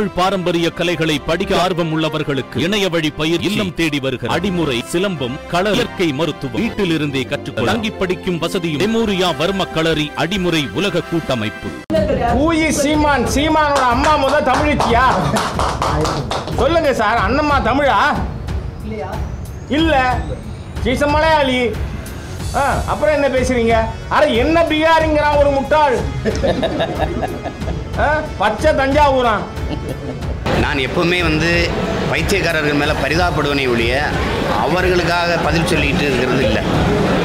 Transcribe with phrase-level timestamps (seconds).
[0.00, 5.72] தமிழ் பாரம்பரிய கலைகளை படிக்க ஆர்வம் உள்ளவர்களுக்கு இணைய வழி பயிர் இல்லம் தேடி வருகிற அடிமுறை சிலம்பம் கள
[5.76, 6.60] இயற்கை மருத்துவம்.
[6.62, 11.68] வீட்டில் இருந்தே கற்றுக்கொள்ள தங்கி படிக்கும் வசதியும் மெமோரியா வர்ம களரி அடிமுறை உலக கூட்டமைப்பு.
[12.46, 15.04] ஊயி சீமான் சீமானோட அம்மா முத தமிழிச்சியா
[16.62, 18.00] சொல்லுங்க சார் அண்ணம்மா தமிழா?
[19.78, 19.94] இல்ல.
[20.86, 21.60] சீச மலையாளி.
[22.92, 23.74] அப்புறம் என்ன பேசுறீங்க?
[24.14, 25.98] அட என்ன பீகாரிங்கிறான் ஒரு முட்டாள்.
[28.40, 29.42] பச்சை தஞ்சாவூரான்.
[30.62, 31.50] நான் எப்பவுமே வந்து
[32.10, 33.94] பைத்தியக்காரர்கள் மேலே பரிதாபப்படுவனே ஒழிய
[34.64, 36.62] அவர்களுக்காக பதில் சொல்லிட்டு இருக்கிறது இல்லை.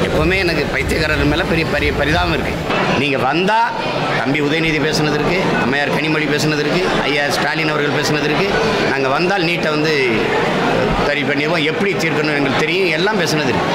[0.06, 2.62] எப்பவுமே எனக்கு பைத்தியக்காரர்கள் மேலே பெரிய பெரிய பரிதாபம் இருக்குது
[3.00, 3.72] நீங்கள் வந்தால்
[4.20, 8.54] தம்பி உதயநிதி பேசுனது இருக்குது அம்மையார் கனிமொழி பேசுனது இருக்குது ஐயா ஸ்டாலின் அவர்கள் பேசுனது இருக்குது
[8.92, 9.92] நாங்கள் வந்தால் நீட்டை வந்து
[11.08, 11.64] சரி பண்ணிடுவோம்.
[11.72, 13.74] எப்படி தீர்க்கணும் எங்களுக்கு தெரியும் எல்லாம் பேசுனது இருக்கு.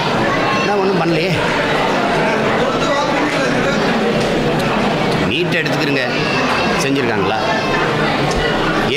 [0.67, 1.31] நான் ஒன்றும் பண்ணலையே.
[5.31, 6.03] நீட்டை எடுத்துக்கிறங்க
[6.83, 7.39] செஞ்சுருக்காங்களா?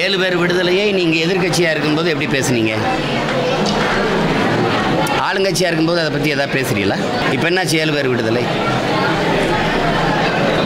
[0.03, 2.73] ஏழு பேர் விடுதலையை நீங்கள் எதிர்க்கட்சியாக இருக்கும்போது எப்படி பேசுனீங்க?
[5.27, 6.97] ஆளுங்கட்சியாக இருக்கும்போது அதை பற்றி எதாவது பேசுறீங்களா?
[7.35, 8.43] இப்போ என்னாச்சு ஏழு பேர் விடுதலை?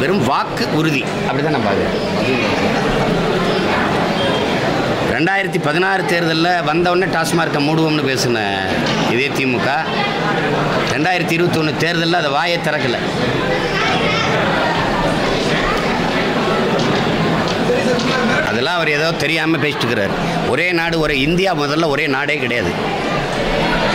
[0.03, 1.03] வெறும் வாக்கு உறுதி.
[1.27, 1.97] அப்படி தான் நான் பார்க்குறேன்
[5.15, 8.45] ரெண்டாயிரத்தி பதினாறு தேர்தலில் வந்தவுடனே டாஸ்மார்க்கை மூடுவோம்னு பேசின
[9.15, 9.71] இதே திமுக.
[10.95, 13.01] ரெண்டாயிரத்தி இருபத்தொன்று தேர்தலில் அதை வாயை திறக்கலை.
[18.49, 20.15] அதெல்லாம் அவர் ஏதோ தெரியாமல் பேசிட்டு இருக்கிறார்
[20.53, 22.73] ஒரே நாடு ஒரே இந்தியா முதல்ல ஒரே நாடே கிடையாது.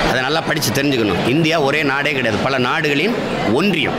[0.09, 1.21] அதை நல்லா படித்து தெரிஞ்சுக்கணும்.
[1.33, 2.39] இந்தியா ஒரே நாடே கிடையாது.
[2.47, 3.15] பல நாடுகளின்
[3.59, 3.97] ஒன்றியம்.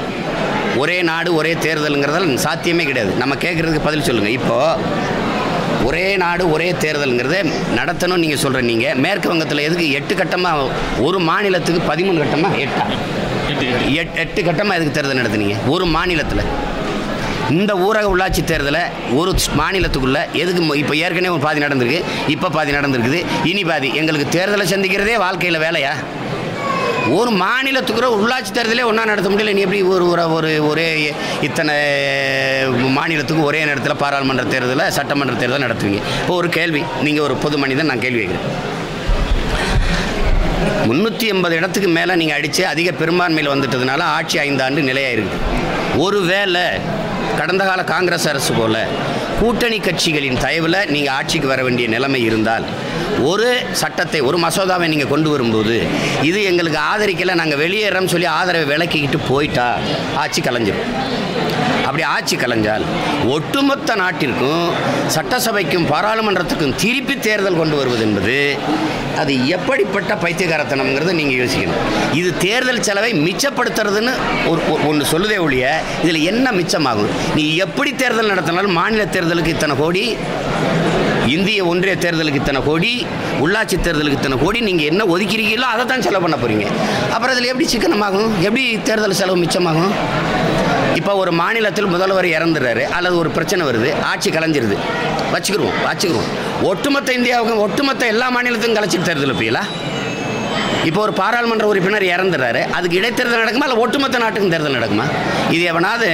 [0.83, 3.13] ஒரே நாடு ஒரே தேர்தலுங்கிறதால சாத்தியமே கிடையாது.
[3.23, 5.13] நம்ம கேட்குறதுக்கு பதில் சொல்லுங்கள் இப்போது
[5.89, 7.39] ஒரே நாடு ஒரே தேர்தலுங்கிறத
[7.79, 10.69] நடத்தணும்னு நீங்கள் சொல்கிற நீங்கள் மேற்கு வங்கத்தில் எதுக்கு எட்டு கட்டமாக
[11.07, 12.85] ஒரு மாநிலத்துக்கு பதிமூணு கட்டமாக எட்டா?
[13.51, 13.67] எட்டு
[14.23, 15.57] எட்டு கட்டமாக எதுக்கு தேர்தல் நடத்துனீங்க?
[15.75, 16.45] ஒரு மாநிலத்தில்.
[17.53, 18.83] இந்த ஊரக உள்ளாட்சி தேர்தலை
[19.21, 22.01] ஒரு மாநிலத்துக்குள்ளே எதுக்கு இப்போ ஏற்கனவே ஒரு பாதி நடந்திருக்கு
[22.35, 23.21] இப்போ பாதி நடந்திருக்குது
[23.51, 23.89] இனி பாதி.
[24.01, 25.93] எங்களுக்கு தேர்தலை சந்திக்கிறதே வாழ்க்கையில் வேலையா?
[27.19, 31.75] ஒரு மாநிலத்துக்குற உள்ளாட்சி தேர்தலே ஒன்றா நடத்த முடியல நீ எப்படி ஒரு ஒரு ஒரு ஒரே இத்தனை
[32.99, 36.01] மாநிலத்துக்கு ஒரே நேரத்தில் பாராளுமன்ற தேர்தலை சட்டமன்ற தேர்தலை நடத்துவீங்க?
[36.21, 38.57] இப்போ ஒரு கேள்வி நீங்கள் ஒரு பொது மனிதன் நான் கேள்வி கேட்குறேன்.
[40.89, 44.83] முந்நூற்றி எண்பது இடத்துக்கு மேலே நீங்கள் அடித்து அதிக பெரும்பான்மையில் வந்துட்டதுனால ஆட்சி ஐந்தாண்டு
[45.17, 45.41] இருக்குது
[45.99, 46.65] ஒருவேளை
[47.39, 48.77] கடந்த கால காங்கிரஸ் அரசு போல
[49.39, 52.67] கூட்டணி கட்சிகளின் தயவில் நீங்கள் ஆட்சிக்கு வர வேண்டிய நிலைமை இருந்தால்
[53.25, 55.77] ஒரு சட்டத்தை ஒரு மசோதாவை நீங்கள் கொண்டு வரும்போது
[56.23, 59.69] இது எங்களுக்கு ஆதரிக்கலை நாங்கள் வெளியேறோம்னு சொல்லி ஆதரவை விலக்கிக்கிட்டு போயிட்டா
[60.17, 60.91] ஆட்சி கலைஞ்சிடும்
[61.87, 62.85] அப்படி ஆட்சி கலைஞ்சால்
[63.35, 64.65] ஒட்டுமொத்த நாட்டிற்கும்
[65.15, 68.37] சட்டசபைக்கும் பாராளுமன்றத்துக்கும் திருப்பி தேர்தல் கொண்டு வருவது என்பது
[69.23, 71.83] அது எப்படிப்பட்ட பைத்தியகாரத்தனம்ங்கிறத நீங்கள் யோசிக்கணும்.
[72.21, 74.13] இது தேர்தல் செலவை மிச்சப்படுத்துறதுன்னு
[74.51, 75.67] ஒரு ஒன்று சொல்லுதே ஒழிய
[76.05, 77.13] இதில் என்ன மிச்சமாகும்?
[77.37, 80.05] நீ எப்படி தேர்தல் நடத்தினாலும் மாநில தேர்தலுக்கு இத்தனை கோடி
[81.35, 82.91] இந்திய ஒன்றிய தேர்தலுக்கு இத்தனை கோடி
[83.45, 86.67] உள்ளாட்சி தேர்தலுக்கு இத்தனை கோடி நீங்கள் என்ன ஒதுக்கிறீங்களோ அதை தான் செலவு பண்ண போகிறீங்க
[87.15, 88.31] அப்புறம் இதில் எப்படி சிக்கனமாகும்?
[88.47, 89.95] எப்படி தேர்தல் செலவு மிச்சமாகும்?
[91.01, 94.77] இப்போ ஒரு மாநிலத்தில் முதல்வர் இறந்துடுறாரு அல்லது ஒரு பிரச்சனை வருது ஆட்சி கலைஞ்சிருது.
[95.35, 96.31] வச்சுக்கிருவோம் வச்சுக்கிருவோம்.
[96.71, 99.65] ஒட்டுமொத்த இந்தியாவுக்கும் ஒட்டுமொத்த எல்லா மாநிலத்துக்கும் கலைச்சிட்டு தேர்தல் வைப்பீங்களா
[100.89, 105.07] இப்போ ஒரு பாராளுமன்ற உறுப்பினர் இறந்துடுறாரு அதுக்கு இடைத்தேர்தல் நடக்குமா இல்லை ஒட்டுமொத்த நாட்டுக்கும் தேர்தல் நடக்குமா?
[105.55, 106.09] இது எவனாவது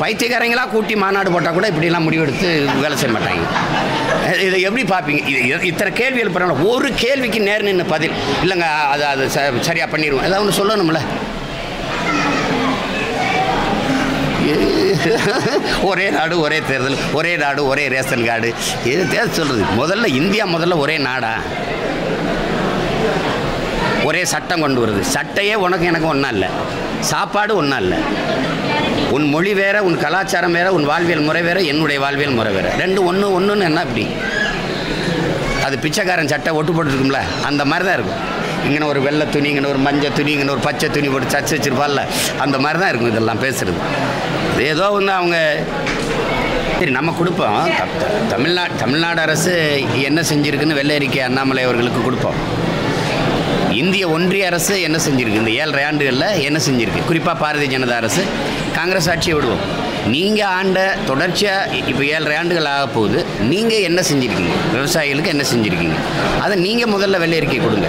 [0.00, 2.48] பைத்தியக்காரங்களா கூட்டி மாநாடு போட்டால் கூட இப்படிலாம் முடிவெடுத்து
[2.82, 3.46] வேலை செய்ய மாட்டாங்க.
[4.46, 8.14] இதை எப்படி பார்ப்பீங்க இது இத்தனை கேள்வி எழுப்புறாங்க ஒரு கேள்விக்கு நேர் நின்று பதில்.
[8.44, 11.02] இல்லைங்க அது அது ச சரியாக பண்ணிடுவோம் ஏதாவது ஒன்று சொல்லணும்ல?
[15.82, 18.54] ஒரே நாடு ஒரே தேர்தல் ஒரே நாடு ஒரே ரேஷன் கார்டு.
[18.84, 21.34] இது தேர்தல் சொல்கிறது முதல்ல இந்தியா முதல்ல ஒரே நாடா?
[24.04, 25.00] ஒரே சட்டம் கொண்டு வருது.
[25.14, 26.48] சட்டையே உனக்கு எனக்கு ஒன்றா இல்லை.
[27.00, 27.98] சாப்பாடு ஒன்றா இல்லை.
[29.10, 32.72] உன் மொழி வேற உன் கலாச்சாரம் வேற உன் வாழ்வியல் முறை வேற என்னுடைய வாழ்வியல் முறை வேற.
[32.78, 34.06] ரெண்டு ஒன்று ஒன்றுன்னு என்ன இப்படி
[35.64, 38.22] அது பிச்சைக்காரன் சட்டை ஒட்டு போட்டுருக்கும்ல அந்த மாதிரி தான் இருக்கும்.
[38.66, 42.02] இங்கே ஒரு வெள்ளை துணி இங்கே ஒரு மஞ்சள் துணி இங்கே ஒரு பச்சை துணி போட்டு சச்சு வச்சிருப்பாள்ல.
[42.44, 43.80] அந்த மாதிரி தான் இருக்கும் இதெல்லாம் பேசுகிறது
[44.72, 45.36] ஏதோ வந்து அவங்க
[46.78, 47.56] சரி நம்ம கொடுப்போம்.
[48.32, 49.52] தமிழ்நாடு தமிழ்நாடு அரசு
[50.08, 52.38] என்ன செஞ்சுருக்குன்னு வெள்ளை அறிக்கை அண்ணாமலை அவர்களுக்கு கொடுப்போம்.
[53.80, 55.42] இந்திய ஒன்றிய அரசு என்ன செஞ்சுருக்கு?
[55.42, 57.02] இந்த ஏழரை ஆண்டுகளில் என்ன செஞ்சுருக்கு?
[57.10, 58.22] குறிப்பாக பாரதிய ஜனதா அரசு
[58.78, 59.62] காங்கிரஸ் ஆட்சியை விடுவோம்.
[60.06, 63.26] நீங்கள் ஆண்ட தொடர்ச்சியாக இப்போ ஏழரை ஆண்டுகள் ஆக போகுது.
[63.40, 64.52] நீங்கள் என்ன செஞ்சுருக்கீங்க?
[64.74, 65.96] விவசாயிகளுக்கு என்ன செஞ்சுருக்கீங்க?
[66.40, 67.88] அதை நீங்கள் முதல்ல வெள்ளை அறிக்கை கொடுங்க.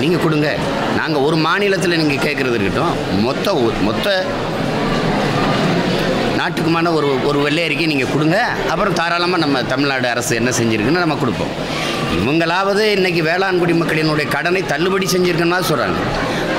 [0.00, 0.56] நீங்கள் கொடுங்க.
[0.96, 3.22] நாங்கள் ஒரு மாநிலத்தில் நீங்கள் கேட்குறது இருக்கட்டும்.
[3.22, 4.26] மொத்த மொத்த
[6.38, 8.38] நாட்டுக்குமான ஒரு ஒரு வெள்ளை அறிக்கை நீங்கள் கொடுங்க.
[8.68, 11.54] அப்புறம் தாராளமாக நம்ம தமிழ்நாடு அரசு என்ன செஞ்சுருக்குன்னு நம்ம கொடுப்போம்.
[12.18, 15.96] இவங்களாவது இன்னைக்கு வேளாண் குடிமக்களினுடைய கடனை தள்ளுபடி செஞ்சுருக்குன்னா சொல்கிறாங்க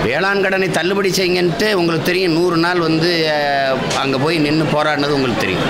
[0.06, 2.36] வேளாண் கடனை தள்ளுபடி செய்யுங்கன்ட்டு உங்களுக்கு தெரியும்.
[2.38, 3.10] நூறு நாள் வந்து
[4.02, 5.66] அங்கே போய் நின்று போராடினது உங்களுக்கு தெரியும்.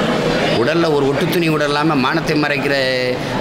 [0.61, 2.75] உடலில் ஒரு ஒட்டு துணி கூட இல்லாமல் மானத்தை மறைக்கிற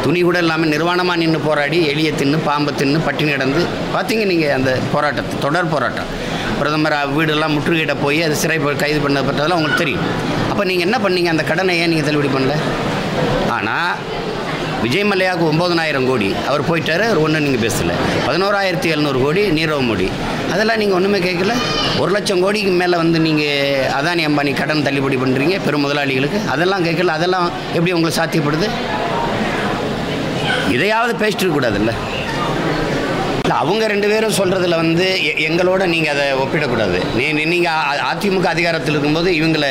[0.05, 3.63] துணி கூட இல்லாமல் நிர்வாணமாக நின்று போராடி எளிய தின்னு பாம்பை தின்னு பட்டினி கிடந்து
[3.95, 6.11] பார்த்தீங்க நீங்கள் அந்த போராட்டத்தை தொடர் போராட்டம்.
[6.59, 10.05] பிரதமர் வீடெல்லாம் முற்றுகையிட போய் அது சிறை கைது பண்ணப்பட்டதெல்லாம் உங்களுக்கு தெரியும்.
[10.51, 11.31] அப்போ நீங்கள் என்ன பண்ணீங்க?
[11.35, 12.57] அந்த கடனை ஏன் நீங்கள் தள்ளுபடி பண்ணல?
[13.57, 13.93] ஆனால்
[14.87, 16.35] விஜய் மல்லையாவுக்கு ஒம்பதனாயிரம் கோடி.
[16.49, 17.93] அவர் போயிட்டார் அவர் ஒன்றும் நீங்கள் பேசல.
[18.27, 20.07] பதினோராயிரத்தி எழுநூறு கோடி நீரவ் மோடி.
[20.53, 21.55] அதெல்லாம் நீங்கள் ஒன்றுமே கேட்கல
[22.03, 26.41] ஒரு லட்சம் கோடிக்கு மேலே வந்து நீங்கள் அதானி அம்பானி கடன் தள்ளுபடி பண்ணுறீங்க பெரும் முதலாளிகளுக்கு?
[26.55, 28.69] அதெல்லாம் கேட்கல அதெல்லாம் எப்படி உங்களுக்கு சாத்தியப்படுது?
[30.77, 31.93] இதையாவது பேசிட்டு கூடாதுல்ல?
[33.47, 36.99] இல்லை அவங்க ரெண்டு பேரும் சொல்கிறதுல வந்து எ- எங்களோட நீங்கள் அதை ஒப்பிடக்கூடாது.
[37.15, 37.73] நீ நீங்கள்
[38.13, 39.71] அதிமுக அதிகாரத்தில் இருக்கும்போது இவங்களை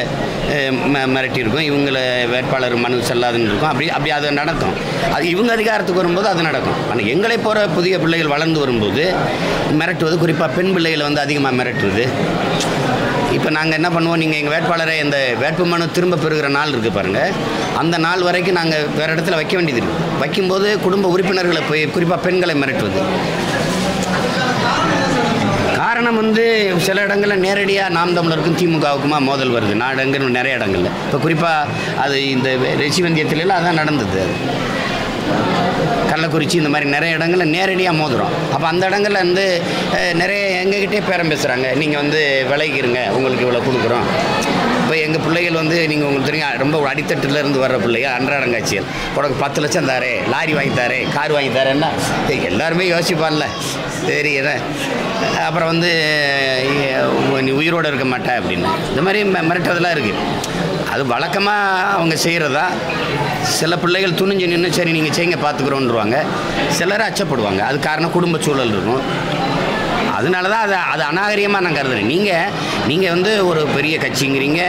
[0.49, 3.69] அஹ், ம- மிரட்டியிருக்கும் இவங்களை வேட்பாளர் மனு செல்லாதுன்னு இருக்கும்.
[3.69, 4.73] அப்படி அப்படி அது நடக்கும்.
[5.13, 6.89] அது இவங்க அதிகாரத்துக்கு வரும்போது அது நடக்கும்.
[6.89, 9.13] ஆனால் எங்களை போகிற புதிய பிள்ளைகள் வளர்ந்து வரும்போது
[9.79, 12.05] மிரட்டுவது குறிப்பாக பெண் பிள்ளைகளை வந்து அதிகமாக மிரட்டுவது
[13.35, 17.33] இப்போ நாங்கள் என்ன பண்ணுவோம் நீங்கள் எங்கள் வேட்பாளரை இந்த வேட்புமனு திரும்ப பெறுகிற நாள் இருக்குது பாருங்கள்
[17.81, 22.55] அந்த நாள் வரைக்கும் நாங்கள் வேறு இடத்துல வைக்க வேண்டியது இருக்குது வைக்கும்போது குடும்ப உறுப்பினர்களை போய் குறிப்பாக பெண்களை
[22.61, 23.01] மிரட்டுவது.
[25.79, 26.43] காரணம் வந்து
[26.85, 29.73] சில இடங்களில் நேரடியாக நாம் தமிழருக்கும் திமுகவுக்குமா மோதல் வருது.
[29.83, 30.91] நாடங்கள் நிறைய இடங்களில்.
[31.05, 31.67] இப்போ குறிப்பாக
[32.03, 32.49] அது இந்த
[32.83, 34.35] ரிஷிவந்தியத்திலலாம் அதான் நடந்தது அது.
[36.15, 38.33] கள்ளக்குறிச்சி இந்த மாதிரி நிறைய இடங்களில் நேரடியாக மோதுறோம்.
[38.55, 39.45] அப்போ அந்த இடங்களில் வந்து
[40.23, 42.21] நிறைய எங்ககிட்டே பேரம் பேசுகிறாங்க நீங்கள் வந்து
[42.51, 44.07] விலைக்கிறங்க உங்களுக்கு இவ்வளோ கொடுக்குறோம்.
[44.81, 49.89] இப்போ எங்கள் பிள்ளைகள் வந்து நீங்கள் உங்களுக்கு தெரியும் ரொம்ப அடித்தட்டுலேருந்து வர்ற பிள்ளைங்க அன்றாடங்காட்சிகள் உனக்கு பத்து லட்சம்
[49.91, 51.89] தாரே லாரி வாங்கி தாரே கார் வாங்கி தாரேன்னா
[52.51, 53.47] எல்லாருமே யோசிப்பான்ல.
[54.07, 54.37] சரி
[55.45, 55.91] அப்புறம் வந்து
[57.41, 58.67] நீ உயிரோடு இருக்க மாட்டே அப்படின்னு.
[58.89, 60.13] இந்த மாதிரி மி- மிரட்டுறதெல்லாம் இருக்குது
[60.91, 62.63] அது வழக்கமாக அவங்க செய்கிறதா
[63.41, 66.17] சில பிள்ளைகள் துணிஞ்சு நின்று சரி நீங்கள் செய்யுங்க பார்த்துக்குறோன்றுவாங்க
[66.67, 67.59] சிலர் அச்சப்படுவாங்க.
[67.59, 69.01] அது காரணம் குடும்ப சூழல் இருக்கும்.
[70.15, 72.05] அதனால தான் அதை அது அநாகரிகமாக நான் கருதுறேன்.
[72.05, 72.49] நீங்கள்
[72.87, 74.61] நீங்கள் வந்து ஒரு பெரிய கட்சிங்கிறீங்க.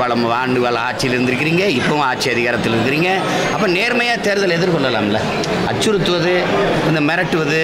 [0.00, 3.10] பல ஆண்டு ஆட்சியில் இருந்திருக்கிறீங்க இப்போவும் ஆட்சி அதிகாரத்தில் இருக்கிறீங்க.
[3.54, 5.20] அப்போ நேர்மையாக தேர்தல் எதிர்கொள்ளலாம்ல?
[5.70, 6.32] அச்சுறுத்துவது
[6.88, 7.60] இந்த மிரட்டுவது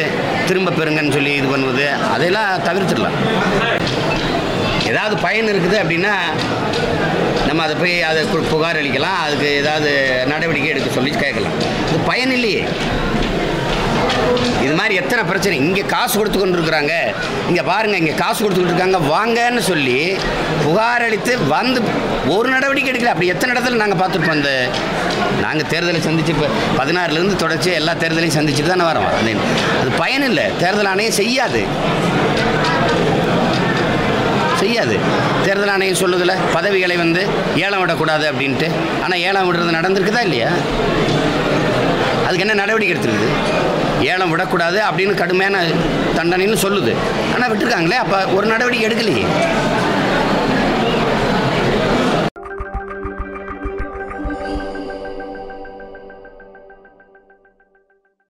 [0.48, 3.18] திரும்ப பெறுங்கன்னு சொல்லி இது பண்ணுவது அதெல்லாம் தவிர்த்துடலாம்.
[4.90, 6.14] ஏதாவது பயன் இருக்குது அப்படின்னா
[7.48, 8.20] நம்ம அதை போய் அதை
[8.52, 9.90] புகார் அளிக்கலாம் அதுக்கு ஏதாவது
[10.32, 11.56] நடவடிக்கை எடுக்க சொல்லி கேட்கலாம்.
[11.88, 12.62] இது பயன் இல்லையே.
[15.02, 15.56] எத்தனை பிரச்சனை?
[15.66, 16.92] இங்கே காசு கொடுத்து கொண்டு இருக்கிறாங்க
[17.50, 18.98] இங்கே பாருங்கள் இங்கே காசு கொடுத்துக்கிட்டு இருக்காங்க.
[19.12, 19.98] வாங்கன்னு சொல்லி
[20.64, 21.80] புகார் அளித்து வந்து
[22.34, 23.12] ஒரு நடவடிக்கை எடுக்கல.
[23.14, 24.52] அப்படி எத்தனை இடத்துல நாங்கள் பார்த்துருப்போம் இந்த
[25.44, 26.48] நாங்கள் தேர்தலை சந்திச்சு இப்போ
[26.80, 29.08] பதினாறுலேருந்து தொடர்ச்சி எல்லா தேர்தலையும் சந்திச்சுட்டு தானே வரோம்.
[29.20, 29.34] அது
[29.80, 30.46] அது பயன் இல்லை.
[30.62, 31.62] தேர்தல் ஆணையம் செய்யாது.
[34.62, 34.96] செய்யாது.
[35.46, 37.22] தேர்தல் ஆணையம் சொல்லுதில்ல பதவிகளை வந்து
[37.64, 38.68] ஏலம் விடக்கூடாது அப்படின்ட்டு.
[39.04, 40.50] ஆனால் ஏலம் விடுறது நடந்திருக்குதா இல்லையா?
[42.26, 43.30] அதுக்கு என்ன நடவடிக்கை எடுத்துருக்குது?
[44.00, 45.62] ஏலம் விடக்கூடாது அப்படின்னு கடுமையான
[46.16, 46.94] தண்டனைன்னு சொல்லுது.
[47.34, 49.26] ஆனால் விட்டுருக்காங்களே அப்போ ஒரு நடவடிக்கை எடுக்கலையே.